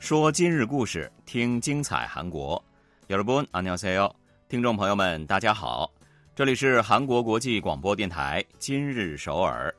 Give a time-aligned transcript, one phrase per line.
[0.00, 2.62] 说今日故事，听精彩韩国。
[3.08, 4.10] 여러분안녕하세요，
[4.48, 5.90] 听众朋友们，大家好，
[6.34, 9.74] 这里是韩国国际广播电台今日首尔。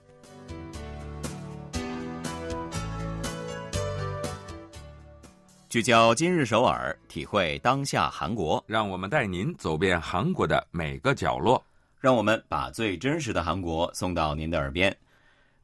[5.70, 11.61] 聚焦今日首尔，体会当下韩国，让我们带您走遍韩国的每个角落，
[12.00, 14.96] 让我们把最真实的韩国送到您的耳边。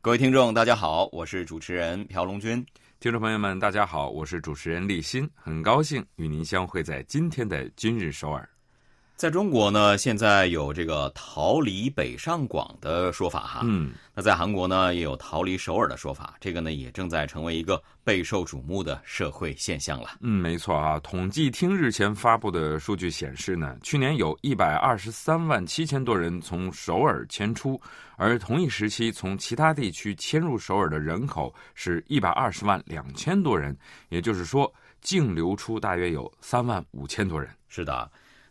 [0.08, 2.64] 各位听众，大家好，我是主持人朴龙军。
[2.98, 8.48] 听众朋友们，大家好，我是主持人立新，很高兴与您相会在今天的今日首尔。
[9.18, 13.62] 在中国呢，现在有这个“逃离北上广”的说法哈。
[13.64, 16.36] 嗯，那在韩国呢，也有“逃离首尔”的说法。
[16.38, 20.10] 这个呢，也正在成为一个备受瞩目的社会现象了。
[20.20, 21.00] 嗯，没错啊。
[21.00, 27.76] 统计厅日前发布的数据显示呢，去年有一百二十三万七千多人从首尔迁出，
[28.16, 33.76] 而同一时期从其他地区迁入首尔的人口是一百二十万两千多人，
[34.10, 37.50] 也就是说，净流出大约有三万五千多人。
[37.66, 38.08] 是的。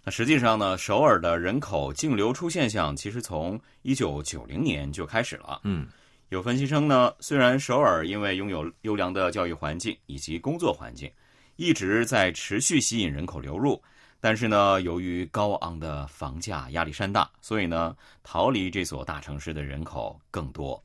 [0.07, 5.59] 那实际上呢，首尔的人口净流出现象其实从一九九零年就开始了。
[5.65, 5.85] 嗯，
[6.29, 11.11] 有分析称呢，虽然首尔因为拥有优良的教育环境以及工作环境，
[11.57, 13.83] 一直在持续吸引人口流入，
[14.21, 20.81] 但是呢，由于高昂的房价压力山大，所以呢，逃离这所大城市的人口更多。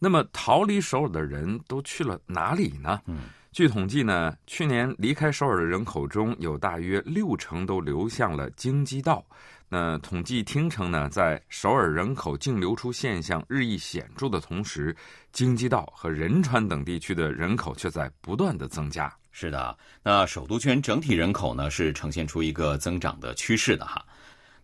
[0.00, 3.00] 那么，逃离首尔的人都去了哪里呢？
[3.06, 3.20] 嗯。
[3.54, 9.24] 据统计呢，去年离开首尔的人口中有大约六成都流向了京畿道。
[9.68, 14.94] 那统计厅称呢，在首尔人口净流出现象日益显著的同时，
[15.30, 19.14] 京畿道和仁川等地区的人口却在不断的增加。
[19.30, 24.04] 是的，那首都圈整体人口呢是呈现出一个增长的趋势的哈。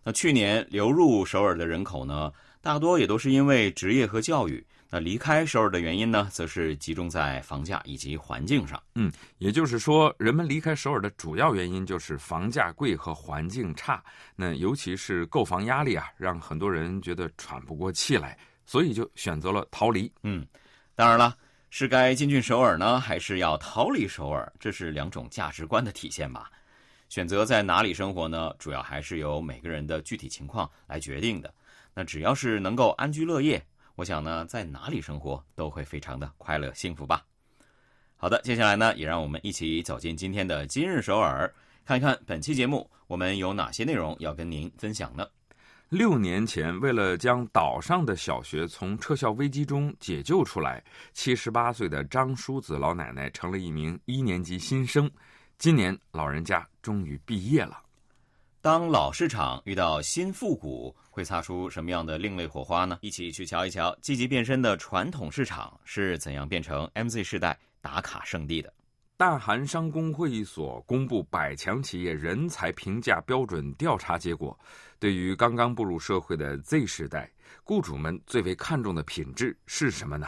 [0.03, 4.61] 那去年流入首尔的人口呢，大多也都是因为职业和教育。
[4.93, 8.83] 那离开首尔的原因呢，则是集中在房价以及环境上。
[8.95, 14.03] 嗯，也就是说，人们离开首尔的主要原因就是房价贵和环境差。
[14.35, 20.11] 那尤其是购房压力啊，让很多人觉得喘不过气来，所以就选择了逃离。
[20.23, 20.45] 嗯，
[20.93, 21.37] 当然了，
[21.69, 26.51] 是该进军首尔呢，还是要逃离首尔，这是两种价值观的体现吧。
[27.07, 31.53] 选择在哪里生活呢，主要还是由每个人的具体情况来决定的。
[31.93, 33.65] 那只要是能够安居乐业。
[34.01, 37.23] 我想呢，在哪里生活都会非常的快乐幸福吧。
[38.17, 41.53] 好的，接下来呢，也让我们一起走进今天的今日首尔，
[41.85, 45.27] 看一看本期节目我们有哪些内容要跟您分享呢？
[45.89, 55.07] 六年前，为了将岛上的小学从撤校危机中解救出来，七十八岁的张淑子老奶奶成了一名一年级新生。
[55.59, 57.79] 今年，老人家终于毕业了。
[58.63, 62.99] 当老市场遇到新复古，会擦出什么样的另类火花呢？
[63.01, 68.71] 一起去瞧一瞧，积极变身的传统市场是怎样变成 MZ 世代打卡圣地的。
[69.17, 74.55] 大韩商工会议所公布百强企业人才评价标准调查结果，
[74.99, 77.31] 对于刚刚步入社会的 Z 时代，
[77.63, 80.27] 雇主们最为看重的品质是什么呢？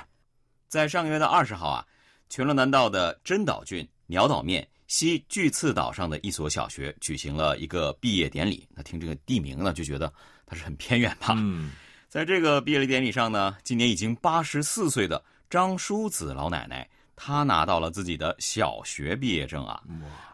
[0.68, 1.86] 在上个月的二十号啊，
[2.30, 4.68] 全罗南道的真岛郡鸟岛面。
[4.94, 8.68] 西巨次岛上的一所小学举行了一个毕业典礼。
[8.76, 10.14] 那听这个地名呢，就觉得
[10.46, 11.34] 它是很偏远吧？
[11.36, 11.72] 嗯，
[12.08, 19.82] 在这个毕业典礼上呢，今年已经八十四岁的张淑子老奶奶，她拿到了自己的小学毕业证啊，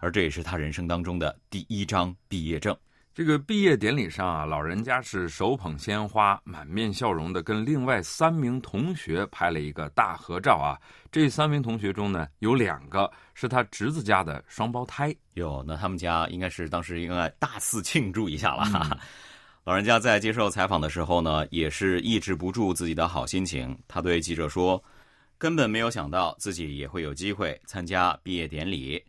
[0.02, 2.76] 而这也是她人生当中的第一张毕业证。
[3.16, 10.80] 这个毕业典礼上啊，老人家是手捧鲜花，满面笑容的跟另外三名同学拍了一个大合照啊。
[11.12, 15.14] 这三名同学中呢，有两个是他侄子家的双胞胎。
[15.34, 18.98] 哟，那他们家应该是当时应该大肆庆祝一下了。
[19.66, 23.78] 老人家在接受采访的时候呢，也是抑制不住自己的好心情。
[23.86, 24.82] 他对记者说
[25.38, 29.04] ：“根本没有想到自己也会有机会参加毕业典礼，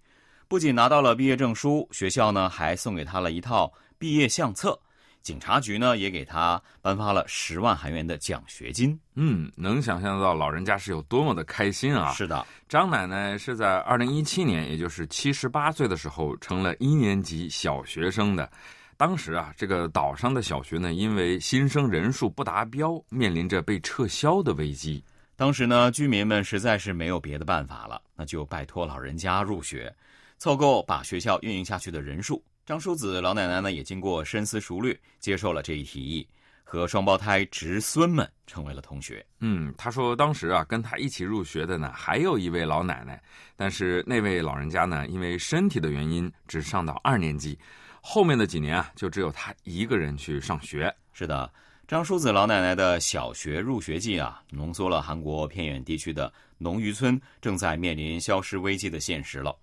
[0.49, 4.81] 不仅拿到了毕业证书，学校呢还送给他了一套。”毕业相册，
[5.21, 8.99] 警察局呢也给他颁发了十万韩元的奖学金。
[9.15, 12.11] 嗯，能想象到老人家是有多么的开心啊！
[12.15, 18.51] 是的，张奶奶是在二零一七年，也就是七十八岁的时候，成了一年级小学生的。
[18.97, 25.05] 当时啊，这个岛上的小学呢，因为新生人数不达标，面临着被撤销的危机。
[25.37, 29.95] 当时呢，居民们实在是没有别的办法了，那就拜托老人家入学，
[30.39, 32.43] 凑够把学校运营下去的人数。
[32.71, 36.25] 张叔子老奶奶呢，也经过深思熟虑，接受了这一提议，
[36.63, 39.27] 和双胞胎侄孙们成为了同学。
[39.41, 43.21] 嗯，他说当时啊，跟他一起入学的呢，还有一位老奶奶，
[43.57, 47.59] 但是那位老人家呢，因为身体的原因，只上到二年级，
[48.01, 50.95] 后面的几年啊，就只有他一个人去上学。
[51.13, 51.53] 是的，
[51.89, 59.59] 张叔子老奶奶的小学入学季啊，浓缩了韩国偏远地区的农渔村正在面临消失危机的现实了。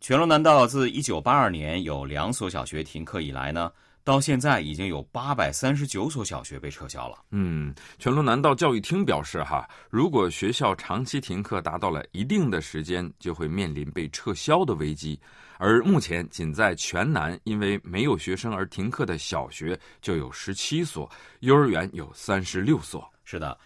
[0.00, 3.70] 全罗南道自1982年有两所小学停课以来呢，
[4.02, 7.18] 到现在已经有839所小学被撤销了。
[7.32, 15.20] 嗯，全罗南道教育厅表示，哈，如果学校长期停课达到了一定的时间，就会面临被撤销的危机。
[15.58, 21.08] 而目前，仅在全南因为没有学生而停课的小学就有十七所，
[21.40, 23.06] 幼儿园有三十六所。
[23.22, 23.56] 是的，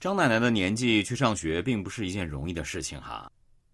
[0.00, 3.30] 张奶奶的年纪去上学并不是一件容易的事情哈。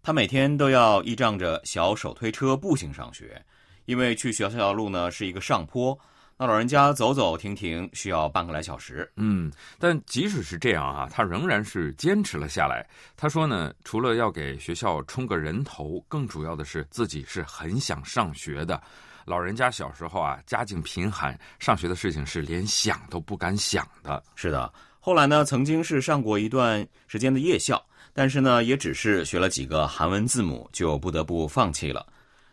[0.09, 3.39] 她每天都要依仗着小手推车步行上学，
[3.85, 5.95] 因为去学校的路呢是一个上坡，
[6.35, 9.07] 那老人家走走停停需要半个来小时。
[9.17, 12.83] 嗯，但即使是这样啊，他仍然是坚持了下来。
[13.15, 18.81] 他说呢，除了要给学校充个人头，更主要的是自己是很想上学的。
[19.25, 24.23] 老人家小时候啊，家境贫寒，上学的事情是连想都不敢想的。
[24.33, 27.79] 是的，后来呢，曾经是上过一段时间的夜校。
[28.13, 32.05] 但是呢，也只是学了几个韩文字母，就不得不放弃了。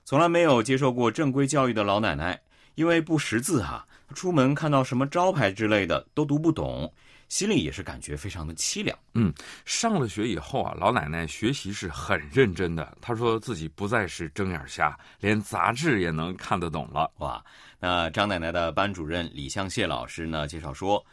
[0.05, 2.41] 从来没有接受过正规教育的老奶奶，
[2.77, 6.93] 因为不识字哈，出门看到什么招牌之类的都读不懂，
[7.29, 8.97] 心里也是感觉非常的凄凉。
[9.15, 9.33] 嗯，
[9.65, 12.97] 上了学以后啊，老奶奶学习是很认真的。
[13.01, 17.11] 她说自己不再是睁眼瞎，连杂志也能看得懂了。
[17.19, 17.45] 哇，
[17.81, 21.05] 那张奶奶的班主任李向谢老师呢介绍说，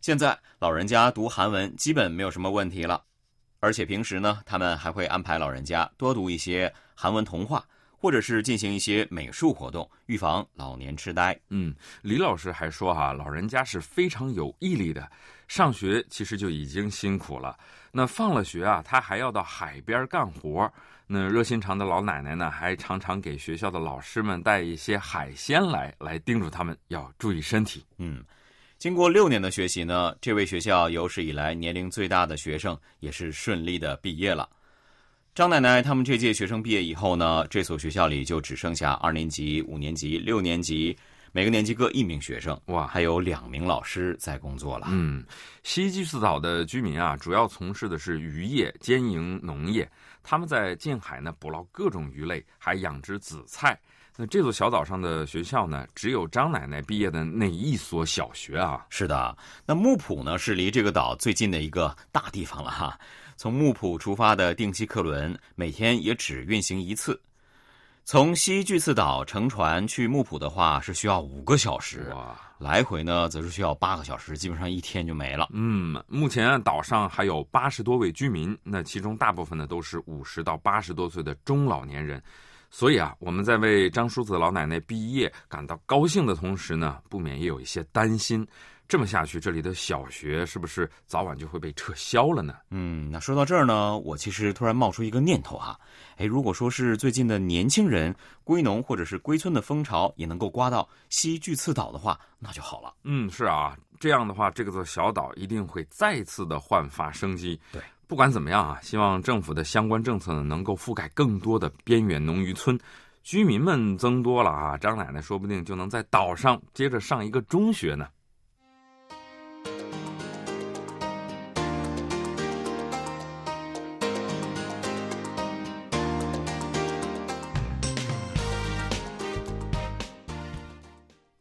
[0.00, 3.02] 现在老人家读韩文基本没有什么问题了。
[3.60, 7.62] 而且平时呢，他们还会安排老人家多读一些韩文童话，
[7.96, 11.38] 或者是进行一些美术活动，预防老年痴呆。
[11.50, 15.08] 嗯，李老师还说哈，老人家是非常有毅力的，
[15.46, 17.54] 上学其实就已经辛苦了，
[17.92, 20.72] 那放了学啊，他还要到海边干活。
[21.06, 27.84] 那热心肠的老奶奶呢，还常常给学校的老师们带一些海鲜来，来叮嘱他们要注意身体。
[27.98, 28.24] 嗯。
[28.80, 34.48] 经过六年的学习呢，这位学校有史以来年龄最大的学生也是顺利的毕业了。
[35.34, 40.96] 张奶奶他们这届学生毕业以后呢，这所学校里就只剩下二年级、五年级、六年级，
[41.30, 44.86] 每个年级各一名学生，哇，还有两名老师在工作了。
[44.90, 45.22] 嗯，
[45.62, 49.86] 西基斯岛的居民啊，主要从事的是渔业、兼营农业，
[50.22, 53.78] 他们在近海呢捕捞各种鱼类，还养殖紫菜。
[54.20, 58.84] 那这座小岛上的学校呢，只有张奶奶毕业的那一所小学啊。
[58.90, 59.34] 是的，
[59.64, 63.00] 那木浦呢是离这个岛最近的一个大地方了哈。
[63.38, 67.18] 从木浦出发的定期客轮每天也只运行一次。
[68.04, 72.14] 从西巨次岛乘船去木浦的话是需要五个小时，
[72.58, 75.48] 来回呢则是需要八个小时，基本上一天就没了。
[75.54, 82.22] 嗯，目前岛上还有八十多位居民，那其中大部分呢都是五十到八十多岁的中老年人。
[82.70, 88.46] 所以啊，我们在为张叔子老奶奶毕业感到高兴的同时呢，不免也有一些担心。
[88.86, 92.56] 这么下去，这里的小学是不是早晚就会被撤销了呢？
[92.70, 95.78] 嗯，那说到这儿呢，我其实突然冒出一个念头哈，
[96.16, 98.12] 哎，如果说是最近的年轻人
[98.42, 102.92] 归农或者是归村的风潮也能够刮到西巨次岛的话，那就好了。
[103.04, 107.60] 嗯，是啊，这样的话，这个座小岛一定会再次的焕发生机。
[107.70, 107.80] 对。
[108.10, 112.76] 不管怎么样啊，希望政府的相关政策呢能够覆盖更多的边远农渔村，
[113.22, 118.08] 居民们增多了啊，张奶奶说不定就能在岛上接着上一个中学呢。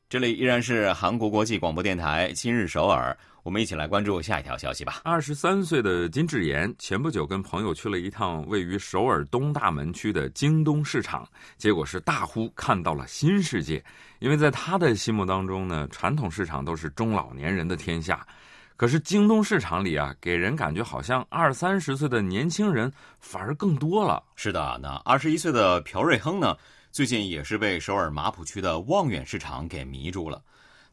[0.07, 3.17] 这里依然是韩国国际广播电台今日首尔。
[3.41, 5.01] 我们一起来关注下一条消息吧。
[5.03, 11.27] 二十三岁的金智妍前不久跟朋友去了一趟位于首尔东大门区的京东市场，
[11.57, 13.83] 结果是大呼看到了新世界。
[14.19, 18.27] 因为在他的心目当中呢，传统市场都是中老年人的天下，
[18.75, 24.21] 可是京东市场里啊，给人感觉好像二三十岁的年轻人反而更多了。
[24.35, 26.55] 是的，那二十一岁的朴瑞亨呢，
[26.91, 30.41] 最近也是被首尔马浦区的望远市场给迷住了。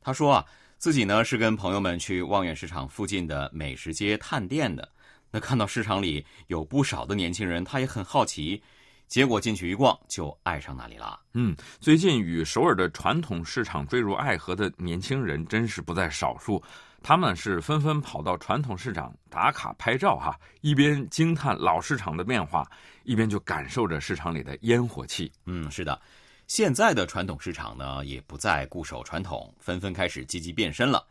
[0.00, 0.44] 他说啊。
[0.78, 4.88] 自己呢是跟朋友们去望远市场附近的美食街探店的，
[5.30, 8.62] 那看到市场里有不少的年轻人，他也很好奇，
[9.08, 11.18] 结果进去一逛就爱上那里了。
[11.32, 16.62] 嗯，最近与首尔的传统市场坠入爱河的年轻人真是不在少数，
[17.02, 22.70] 他们是纷纷跑到传统市场打卡拍照哈，一边惊叹老市场的变化，
[23.04, 25.32] 一边就感受着市场里的烟火气。
[25.46, 25.98] 嗯，是的。
[26.46, 31.04] 现在的传统市场呢，也不再固守传统，纷纷开始积极变身了，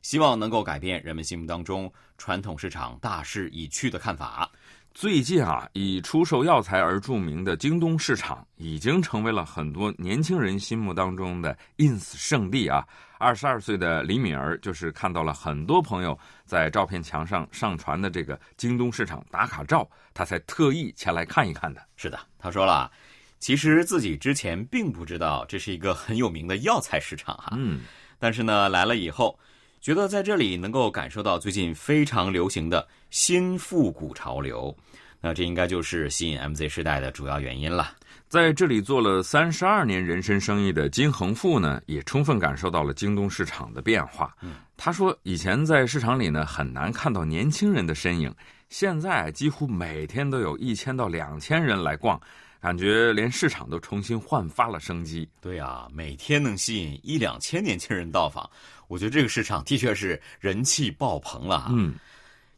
[0.00, 4.48] 希望能够改变人们心目当中传统市场大势已去的看法。
[4.94, 12.86] 最近啊，以出售药材而著名的京东市场，已经成为了很多年轻人心目当中的 ins 圣地啊。
[13.18, 21.82] 二十二岁的李敏儿就是看到了很多朋友在照片墙上上传的这个京东市场打卡照，她才特意前来看一看的。
[21.96, 22.90] 是的，她说了。
[23.38, 27.52] 其实自己之前并不知道这是一个很有名的药材市场哈。
[27.56, 27.80] 嗯，
[28.18, 29.38] 但是呢，来了以后，
[29.80, 34.76] 觉得在这里能够感受到最近非常流行的新复古潮流，
[35.20, 37.92] 那这应该就是吸引 MZ 时代的主要原因了。
[38.28, 44.34] 在这里做了三十二年人参生意的金恒富呢，也充分感受到了京东市场的变化。
[44.76, 48.34] 他说，以前在市场里呢很难看到年轻人的身影，
[48.68, 52.20] 现在几乎每天都有一千到两千人来逛，
[52.66, 55.28] 感觉连市场都重新焕发了生机。
[55.40, 58.50] 对啊，每天能吸引一两千年轻人到访，
[58.88, 61.68] 我觉得这个市场的确是人气爆棚了。
[61.70, 61.94] 嗯，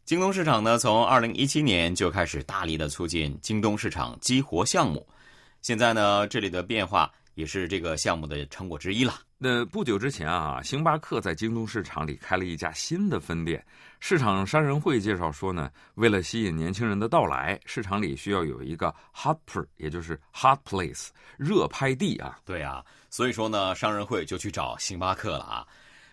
[0.05, 5.07] 京东市场呢，从二零一七年就开始大力的促进京东市场激活项目。
[5.61, 9.21] 现在呢，这里的变化也是这个项目的成果之一了。
[9.37, 13.65] 那不久之前啊，星巴克在京东市场里开了一家新的分店。
[14.01, 22.37] 市场商人会介绍说呢，为了吸引年轻人的到来，市场里需要有一个 hotper，也就是 hot place 热拍地啊。
[22.43, 25.65] 对啊，所以说呢，商人会就去找星巴克了啊，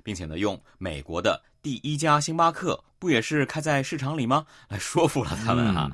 [0.04, 4.46] 并且呢，用美国的第一家星巴克不也是开在市场里吗？
[4.68, 5.90] 来说服了他们哈。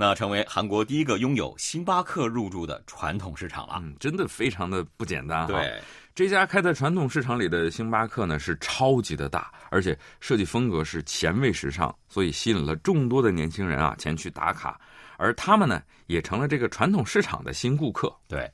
[0.00, 5.46] 那成为韩国第一个拥有星巴克入驻的传统市场了，嗯，真的非常的不简单。
[5.46, 5.78] 对，
[6.14, 14.80] 这家开在传统市场里的星巴克呢，是超级的大，而且设计风格是前卫时尚，所以吸引了众多的年轻人啊前去打卡，
[15.18, 18.10] 而他们呢，也成了这个传统市场的新顾客。
[18.26, 18.50] 对，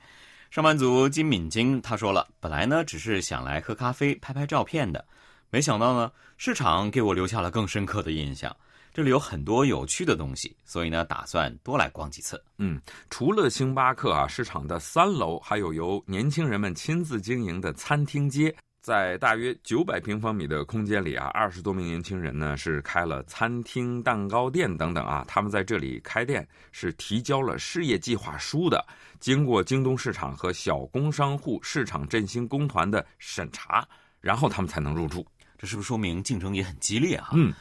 [0.51, 5.07] 上班族金敏京他说了，本来呢只是想来喝咖啡、拍拍照片的，
[5.51, 8.55] 没想到呢，市场给我留下了更深刻的印象。
[8.93, 12.43] 这里有很多有趣的东西，所以呢，打算多来逛几次。
[12.57, 25.25] 嗯，除了星巴克啊，市场的三楼还有由年轻人们亲自经营的餐厅街，在大约九百平方米的空间里啊，二十多名年轻人呢是开了餐厅、蛋糕店等等啊。
[25.29, 28.83] 他们在这里开店是提交了事业计划书的，
[29.21, 33.87] 经过京东市场和小工商户市场振兴工团的审查，
[34.23, 35.27] 然后他们才能入驻。
[35.59, 37.31] 这是不是说明竞争也很激烈啊？
[37.35, 37.53] 嗯。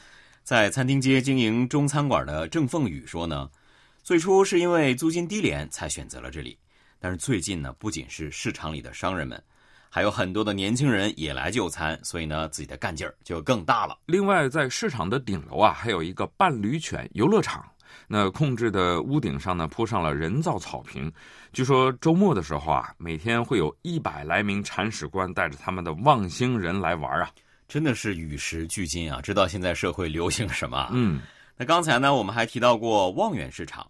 [0.43, 3.49] 在餐厅街经营中餐馆的郑凤宇说呢，
[4.03, 6.55] 最初是因为租金低廉才选择了这里，
[6.99, 9.41] 但是最近呢，不仅是市场里的商人们，
[9.89, 13.97] 还有很多的年轻人也来就餐，所以呢，自己的干劲儿就更大了。
[14.05, 17.65] 另外，在市场的顶楼啊，还有一个伴侣犬游乐场，
[18.07, 21.11] 那控制的屋顶上呢，铺上了人造草坪。
[21.53, 27.31] 据说周末的时候啊，每天会有一百来名铲屎官带着他们的望星人来玩啊。
[27.67, 29.19] 真的是与时俱进啊！
[29.21, 30.89] 知道现在社会流行什么？
[30.93, 31.21] 嗯，
[31.57, 33.89] 那刚才呢，我们还提到过望远市场。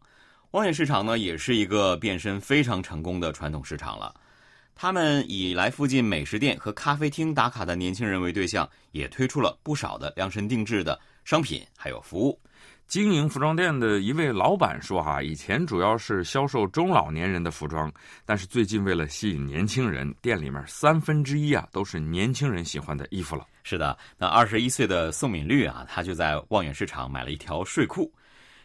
[0.52, 4.16] 望远市场呢，也是一个变身非常成功的传统市场了。
[4.74, 12.40] 他们以来附近美食店和咖啡厅打卡的年轻人为对象，也推出了不少的量身定制的商品还有服务。
[12.88, 17.92] 经营服装店的一位老板说：“哈，以前主要是销售中老年人的服装，
[18.26, 28.14] 但是最近为了吸引年轻人，店里面三分之一啊都是年轻人喜欢的衣服了。”是的，那二十一岁的宋敏绿啊，他就在望远市场买了一条睡裤，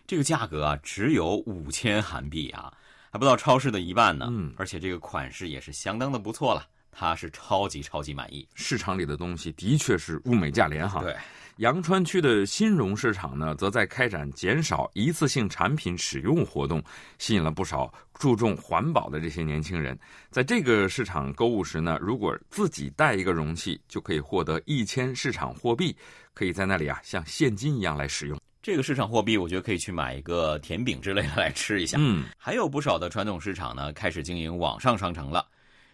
[0.07, 2.71] 这个价格啊只有五千韩币啊，
[3.11, 4.27] 还不到超市的一半呢。
[4.29, 8.47] 嗯，而且这个款式也是相当的不错了，他是超级超级满意。
[8.55, 11.01] 市场里的东西的确是物美价廉哈。
[11.01, 11.17] 对。
[11.61, 16.83] 阳川区的新荣市场呢，则在开展减少一次性产品使用活动，
[17.19, 19.99] 吸引了不少注重环保的这些年轻人。
[20.31, 25.95] 在这个市场购物时呢，如果自己带一个容器，就可以获得一千市场货币，
[26.33, 28.41] 可以在那里啊像现金一样来使用。
[28.63, 31.99] 这个市场货币，我觉得可以去买一个甜饼之类的来吃一下。
[32.01, 35.47] 嗯，还有不少的传统市场呢，开始经营网上商城了。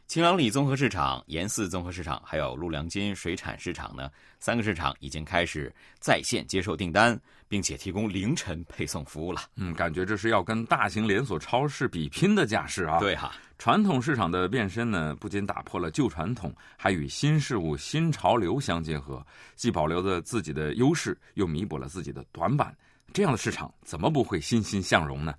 [0.07, 4.09] 青朗里综合市场、盐寺综合市场，还有陆良金水产市场呢，
[4.39, 9.41] 三个市场已经开始在线接受订单，并且提供凌晨配送服务了。
[9.57, 13.01] 嗯，感觉这是要跟大型连锁超市比拼的架势啊！
[13.01, 22.75] 对哈，传统市场的变身呢，不仅打破了旧传统，还与新事物、新潮流相结合，既保留着自己的优势，又弥补了自己的短板。
[23.13, 25.35] 这样的市场怎么不会欣欣向荣呢？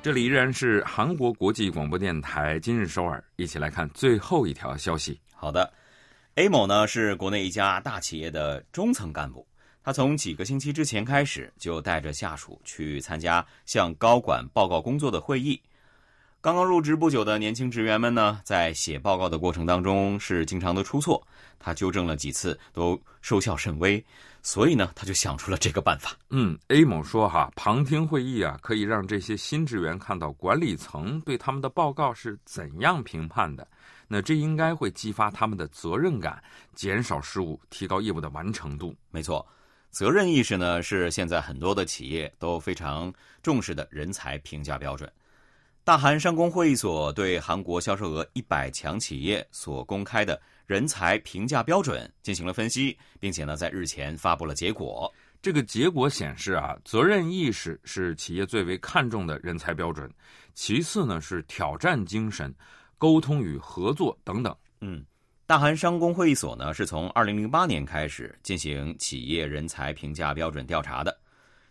[0.00, 5.20] 这里依然是韩国国际广播电台今日首尔，一起来看最后一条消息。
[5.34, 5.70] 好的
[6.36, 9.44] ，A 某呢是国内一家大企业的中层干部，
[9.82, 15.60] 他从几个星期之前开始就带着下属去参加向高管报告工作的会议。
[16.40, 21.20] 刚刚入职不久的年轻职员们呢，在写报告的过程当中是经常的出错，
[21.58, 24.02] 他纠正了几次都收效甚微，
[24.40, 26.16] 所以呢，他就想出了这个办法。
[26.30, 33.66] 嗯，A 某说哈，旁听会议啊，可以让这些新职员看到管理层对他们的报告是怎样评判的，
[34.06, 36.40] 那这应该会激发他们的责任感，
[36.72, 38.94] 减少失误，提高业务的完成度。
[39.10, 39.44] 没错，
[39.90, 45.12] 责任意识呢是现在很多的企业都非常重视的人才评价标准。
[45.88, 55.10] 大韩商工会议所对韩国销售额一百强企业所公开的人才评价标准进行了分析，并且呢，在日前发布了结果。
[55.40, 60.12] 这个结果显示啊，责任意识是企业最为看重的人才标准，
[60.52, 62.54] 其次呢是挑战精神、
[62.98, 64.54] 沟通与合作等等。
[64.82, 65.02] 嗯，
[65.46, 71.18] 大韩商工会议所呢是从二零零八年开始进行企业人才评价标准调查的，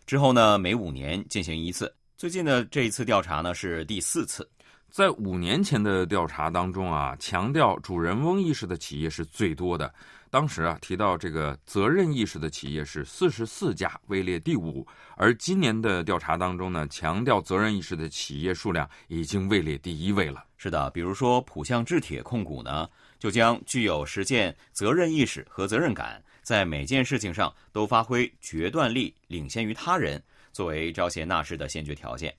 [0.06, 1.94] 之后呢每五年进行一次。
[2.18, 4.50] 最近的这一次调查呢是第四次，
[4.90, 9.94] 在五年前的调查当中啊，强调主人翁意识的企业是最多的。
[10.28, 14.84] 当时啊提到这个责任意识的企业是四十四家，位列第五。
[15.16, 20.44] 而今年的调查当中呢，强调责任意识的企业数量已经位列第一位了。
[20.56, 30.20] 是的，比如说浦项制铁控股呢，就将具有实践责任意识和责任感，在每件事情上都发挥决断力，领先于他人。
[30.58, 32.34] 作为招贤纳士的先决条件，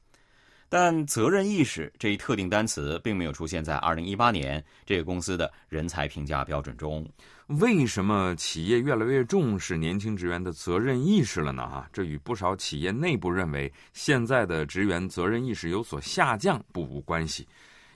[0.68, 7.08] 但责任意识这一特定单词并没有出现在2018年这个公司的人才评价标准中。
[7.62, 11.66] 为什么企业越来越重视年轻职员的责任意识了呢？
[11.66, 17.48] 哈，这与不少企业内部认为现在的职员责任意识有所下降不无关系。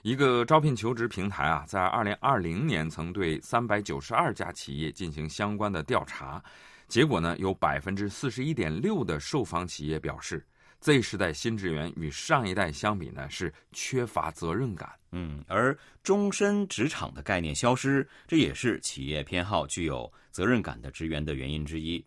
[0.03, 6.42] 一个招聘求职平台啊，在2020年曾对392家企业进行相关的调查。
[6.88, 10.46] 结果呢，有百分之四十一点六的受访企业表示
[10.80, 14.90] ，Z 时代新职员与上一代相比呢，是缺乏责任感。
[15.12, 22.04] 嗯，而终身职场的概念消失，这也是企业偏好具有责任感的职员的原因之一。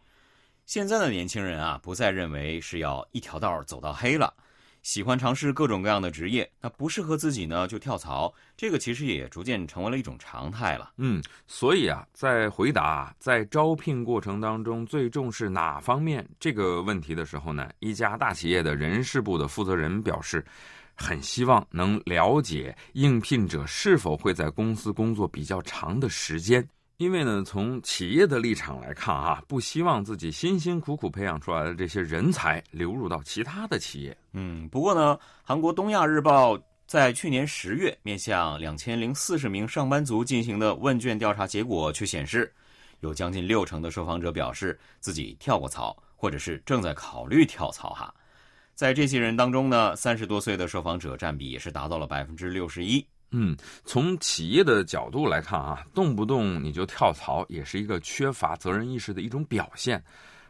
[0.66, 4.34] 现在的年轻人啊，不再认为是要一条道走到黑了。
[4.86, 10.92] 喜欢尝试各种各样的职业，那不适合自己呢就跳槽，这个其实也逐渐成为了一种常态了。
[10.98, 20.46] 嗯，所以啊，在回答在招聘过程当中最重视哪方面这个问题的时候呢，一家大企业的人事部的负责人表示，
[20.94, 26.64] 很希望能了解应聘者是否会在公司工作比较长的时间。
[26.98, 34.16] 因为呢，从企业的立场来看啊，不希望自己辛辛苦苦培养出来的这些人才流入到其他的企业。
[34.32, 42.50] 嗯，不过呢，韩国东亚日报在去年十月面向两千零四十名上班族进行的问卷调查结果却显示，
[43.00, 47.90] 有将近六成的受访者表示自己跳过槽，或者是正在考虑跳槽。
[47.90, 48.14] 哈，
[48.74, 53.06] 在这些人当中呢，三十多岁的受访者占比也是达到了百分之六十一。
[53.38, 60.02] 嗯，从企业的角度来看啊，动不动你就跳槽，也是一个缺乏责任意识的一种表现。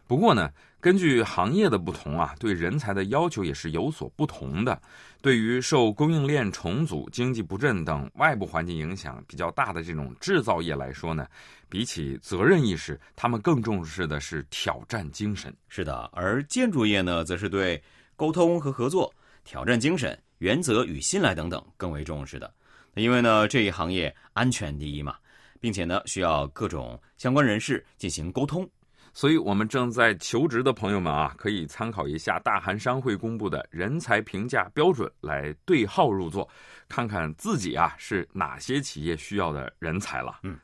[0.06, 0.48] 不过呢，
[0.80, 4.80] 根据行业的不同啊，对人才的要求也是有所不同的。
[5.20, 11.26] 对于受供应链重组、经济不振等外部环境影响比较大的这种制造业来说呢，
[11.68, 15.52] 比起责任意识，他们更重视的是挑战精神。
[15.68, 17.82] 是的，而建筑业呢，则是对
[18.14, 22.48] 沟通和合作、挑战精神、原则与信赖等等更为重视的。
[22.95, 25.15] 因为呢，这一行业安全第一嘛，
[25.59, 28.69] 并且呢，需要各种相关人士进行沟通，
[29.13, 36.47] 所以我们正在求职的朋友们啊，可以参考一下大韩商会公布的人才评价标准来对号入座，
[36.89, 40.39] 看看自己啊是哪些企业需要的人才了。
[40.43, 40.57] 嗯，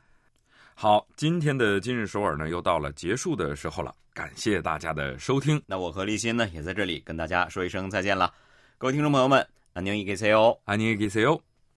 [0.74, 5.62] 好，今天的今日首尔呢，又到了结束的时候了，感谢大家的收听。
[5.66, 8.32] 那我和立新呢，也在这里跟大家说一声再见了，
[8.76, 11.40] 各位听众朋友们，안녕히계세 요， 안녕히계세 요。